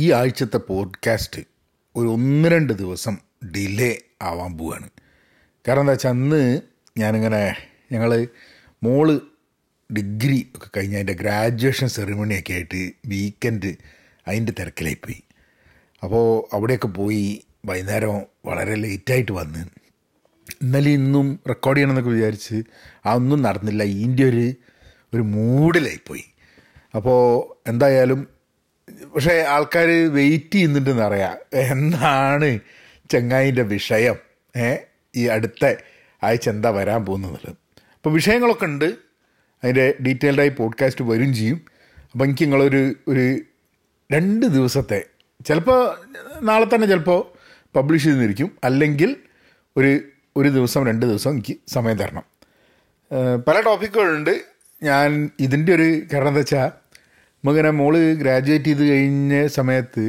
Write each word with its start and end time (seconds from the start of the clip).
ഈ 0.00 0.12
ആഴ്ചത്തെ 0.12 0.56
പോഡ്കാസ്റ്റ് 0.56 1.42
ഒരു 1.96 2.08
ഒന്ന് 2.08 2.48
രണ്ട് 2.48 2.72
ദിവസം 2.72 3.18
ഡിലേ 3.56 3.98
ആവാൻ 4.22 4.58
പോവാണ്. 4.58 4.90
കാരണം 5.68 5.80
എന്താ 5.80 5.92
വെച്ചാൽ 5.92 6.10
അന്ന് 6.10 6.60
ഞാനിങ്ങനെ 6.98 7.54
ഞങ്ങൾ 7.92 8.28
മോൾ 8.82 9.20
ഡിഗ്രി 9.96 10.46
ഒക്കെ 10.56 10.68
കഴിഞ്ഞ് 10.76 10.96
അതിന്റെ 10.96 11.12
ഗ്രാജുവേഷൻ 11.12 11.88
സെറിമണിയൊക്കെ 11.88 12.52
ആയിട്ട് 12.52 12.92
വീക്കെൻഡ് 13.06 13.74
അതിന്റെ 14.28 14.52
തിരക്കിലായി 14.58 14.94
പോയി. 14.94 15.22
അപ്പോൾ 16.02 16.54
അവിടെയൊക്കെ 16.54 16.86
പോയി 16.86 17.44
വൈകുന്നേരം 17.64 18.26
വളരെ 18.46 18.74
ലേറ്റായിട്ട് 18.74 19.32
വന്ന് 19.32 19.58
ഇന്നലെ 20.62 20.90
ഇന്നും 20.90 21.40
റെക്കോർഡ് 21.48 21.76
ചെയ്യണമെന്നൊക്കെ 21.76 22.10
വിചാരിച്ച് 22.10 22.62
ആ 23.06 23.14
ഒന്നും 23.14 23.42
നടന്നില്ല. 23.42 23.82
ഇതിന്റെ 23.82 24.24
ഒരു 24.24 24.52
ഒരു 25.14 25.22
മൂഡിലായിപ്പോയി 25.22 26.24
അപ്പോൾ 26.96 27.18
എന്തായാലും 27.68 28.39
പക്ഷേ 29.14 29.44
ആൾക്കാർ 29.48 29.86
വെയിറ്റ് 30.14 30.54
ചെയ്യുന്നുണ്ടെന്ന് 30.54 31.02
അറിയാം. 31.02 31.36
എന്താണ് 31.52 32.58
ചെങ്ങായിന്റെ 33.10 33.62
വിഷയം. 33.62 34.16
ഏ? 34.56 34.76
ഈ 35.16 35.26
അടുത്ത 35.26 35.74
ആഴ്ച 36.22 36.48
എന്താ 36.48 36.70
വരാൻ 36.70 37.04
പോകുന്നത്. 37.04 37.48
അപ്പോൾ 37.48 38.10
വിഷയങ്ങളൊക്കെ 38.10 38.64
ഉണ്ട്. 38.64 38.84
അതിന്റെ 39.64 39.94
ഡീറ്റെയിൽഡായി 40.06 40.48
പോഡ്കാസ്റ്റ് 40.48 41.04
വരും 41.04 41.34
ചെയ്യും. 41.34 41.60
അപ്പോൾ 42.12 42.24
എനിക്ക് 42.24 42.42
നിങ്ങളൊരു 42.42 42.94
ഒരു 43.08 43.40
രണ്ട് 44.12 44.46
ദിവസത്തെ 44.46 45.04
ചിലപ്പോൾ 45.46 45.96
നാളെ 46.42 46.64
തന്നെ 46.64 46.86
ചിലപ്പോൾ 46.86 47.38
പബ്ലിഷ് 47.76 48.04
ചെയ്തിരിക്കും. 48.04 48.58
അല്ലെങ്കിൽ 48.64 49.16
ഒരു 49.76 50.00
ഒരു 50.36 50.48
ദിവസം 50.48 50.86
രണ്ട് 50.86 51.06
ദിവസം 51.06 51.30
എനിക്ക് 51.30 51.56
സമയം 51.68 51.96
തരണം. 51.96 52.22
പല 53.48 53.60
ടോപ്പിക്കുകളുണ്ട് 53.60 54.42
ഞാൻ 54.82 55.30
ഇതിന്റെ 55.40 55.74
ഒരു 55.74 56.02
കാരണം 56.12 56.28
എന്താ 56.28 56.38
വെച്ചാൽ 56.38 56.70
നമുക്കിങ്ങനെ 57.44 57.74
മോൾ 57.80 57.94
ഗ്രാജുവേറ്റ് 58.22 58.64
ചെയ്ത് 58.64 58.82
കഴിഞ്ഞ 58.90 59.34
സമയത്ത് 59.46 60.02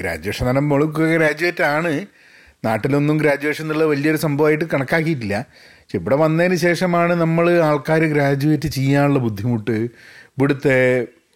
ഗ്രാജുവേഷൻ 0.00 0.42
എന്ന് 0.42 0.50
പറഞ്ഞാൽ 0.50 0.66
മോൾക്ക് 0.70 1.04
ഗ്രാജുവേറ്റ് 1.16 1.62
ആണ്. 1.62 1.92
നാട്ടിലൊന്നും 2.64 3.16
ഗ്രാജുവേഷൻ 3.18 3.64
എന്നുള്ള 3.64 3.84
വലിയൊരു 3.84 4.16
സംഭവമായിട്ട് 4.16 4.64
കണക്കാക്കിയിട്ടില്ല. 4.64 5.36
പക്ഷെ 5.80 5.98
ഇവിടെ 5.98 6.16
വന്നതിന് 6.16 6.54
ശേഷമാണ് 6.54 7.12
നമ്മൾ 7.12 7.46
ആൾക്കാർ 7.68 8.02
ഗ്രാജുവേറ്റ് 8.14 8.68
ചെയ്യാനുള്ള 8.68 9.18
ബുദ്ധിമുട്ട്. 9.18 9.76
ഇവിടുത്തെ 10.36 10.78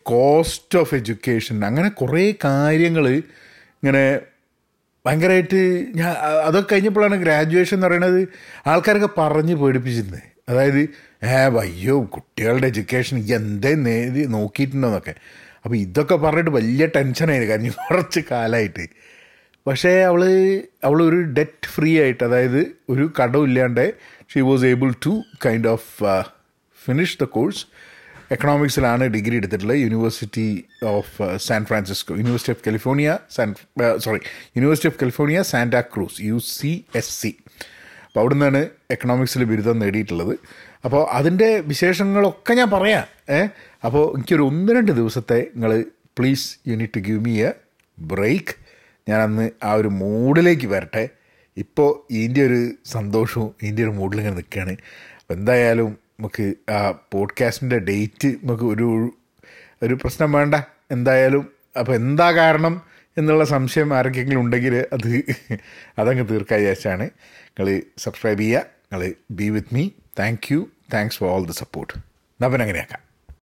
കോസ്റ്റ് 0.06 0.78
ഓഫ് 0.78 0.94
എഡ്യൂക്കേഷൻ 0.94 1.64
അങ്ങനെ 1.64 1.88
കുറേ 2.00 2.24
കാര്യങ്ങൾ 2.44 3.06
ഇങ്ങനെ 3.08 4.04
ഭയങ്കരമായിട്ട് 5.06 5.60
ഞാൻ 5.94 6.10
അതൊക്കെ 6.48 6.68
കഴിഞ്ഞപ്പോഴാണ് 6.72 7.16
ഗ്രാജുവേഷൻ 7.24 7.76
എന്ന് 7.76 7.86
പറയുന്നത് 7.86 8.20
ആൾക്കാരൊക്കെ 8.66 9.10
പറഞ്ഞ് 9.18 9.54
പേടിപ്പിച്ചിരുന്നത് 9.54 10.31
അതായത് 10.48 10.82
ഏ 11.24 11.36
അയ്യോ 11.62 11.96
കുട്ടികളുടെ 12.14 12.66
എഡ്യൂക്കേഷൻ 12.66 13.18
എന്തേ 13.34 13.74
നേരി 13.86 14.24
നോക്കിയിട്ടുണ്ടോന്നൊക്കെ. 14.36 15.14
അപ്പോൾ 15.64 15.76
ഇതൊക്കെ 15.76 16.14
പറഞ്ഞിട്ട് 16.14 16.50
വലിയ 16.50 16.86
ടെൻഷനായിരുന്നു 16.96 17.52
കാരണം 17.52 17.74
കുറച്ച് 17.88 18.20
കാലമായിട്ട് 18.30 18.86
പക്ഷേ 19.66 19.90
അവൾ 20.02 20.22
അവൾ 20.84 21.02
ഒരു 21.02 21.18
ഡെറ്റ് 21.36 21.68
ഫ്രീ 21.68 21.90
ആയിട്ട് 22.02 22.24
അതായത് 22.24 22.60
ഒരു 22.88 23.12
കടമില്ലാണ്ട് 23.20 23.84
she 24.32 24.40
was 24.40 24.64
able 24.64 24.94
to 25.06 25.12
kind 25.46 25.68
of 25.68 25.88
finish 26.78 27.16
the 27.20 27.24
course 27.24 27.62
എക്കണോമിക്സിലാണ് 28.32 29.04
degree 29.04 29.36
എടുത്തിട്ടുള്ളത്. 29.36 29.78
University 29.78 30.46
of 30.82 31.36
San 31.36 31.64
Francisco 31.64 32.14
university 32.14 32.52
of 32.52 32.62
California 32.66 33.18
San 33.30 33.54
sorry 33.98 34.20
university 34.56 34.88
of 34.88 34.98
California 35.02 35.42
Santa 35.42 35.80
Cruz 35.94 36.22
U 36.22 36.38
C 36.38 36.72
S 36.94 37.14
C 37.20 37.30
അപ്പോൾ 38.12 38.20
അവിടെ 38.20 38.34
നിന്നാണ് 38.34 38.68
എക്കണോമിക്സിൽ 38.90 39.44
ബിരുദം 39.44 39.78
നേടിയിട്ടുള്ളത്. 39.78 40.38
അപ്പോൾ 40.84 41.08
അതിന്റെ 41.10 41.60
വിശേഷങ്ങളൊക്കെ 41.60 42.54
ഞാൻ 42.54 42.70
പറയാം. 42.70 43.34
ഏ? 43.34 43.46
അപ്പോൾ 43.84 44.14
എനിക്കൊരു 44.14 44.42
ഒന്ന് 44.42 44.72
രണ്ട് 44.72 44.92
ദിവസത്തെ 44.92 45.46
നിങ്ങൾ 45.54 45.84
please 46.18 46.58
you 46.66 46.76
need 46.76 46.92
to 46.96 47.00
give 47.00 47.24
me 47.24 47.42
a 47.42 47.52
break 47.98 48.54
ഞാൻ 49.08 49.20
അന്ന് 49.20 49.50
ആ 49.64 49.72
ഒരു 49.72 49.88
മൂഡിലേക്ക് 49.88 50.66
വരട്ടെ. 50.66 51.08
ഇപ്പോൾ 51.56 52.12
ഇതിന്റെ 52.12 52.46
ഒരു 52.46 52.70
സന്തോഷവും 52.86 53.54
ഇതിന്റെ 53.62 53.82
ഒരു 53.82 53.90
മൂഡിൽ 53.90 54.18
ഇങ്ങനെ 54.18 54.34
നിൽക്കുകയാണ്. 54.34 54.72
അപ്പോൾ 54.72 55.34
എന്തായാലും 55.34 55.86
നമുക്ക് 55.88 56.54
ആ 56.70 56.90
പോഡ്കാസ്റ്റിന്റെ 57.12 57.78
ഡേറ്റ് 57.78 58.28
നമുക്ക് 58.28 58.62
ഒരു 58.62 59.14
ഒരു 59.82 59.94
പ്രശ്നം 59.94 60.32
വേണ്ട. 60.32 60.54
എന്തായാലും 60.90 61.48
അപ്പോൾ 61.78 61.92
എന്താ 61.94 62.32
കാരണം? 62.32 62.82
എന്നുള്ള 63.18 63.44
സംശയം 63.44 63.94
ആർക്കെങ്കിലും 63.94 64.40
ഉണ്ടെങ്കിൽ 64.40 64.86
അത് 64.92 65.24
അതങ്ങ് 65.98 66.28
തീർക്കാൻ 66.28 66.58
വിചാരിച്ചാണ്. 66.58 67.02
നിങ്ങൾ 67.02 67.82
സബ്സ്ക്രൈബ് 67.98 68.40
ചെയ്യുക. 68.40 68.58
നിങ്ങൾ 68.92 69.14
be 69.30 69.50
with 69.50 69.74
me 69.74 69.88
thank 70.18 70.52
you 70.52 70.68
thanks 70.94 71.18
for 71.18 71.30
all 71.30 71.46
the 71.46 71.52
support 71.52 71.92
നവൻ 72.42 72.62
അങ്ങനെയാക്കാം 72.62 73.11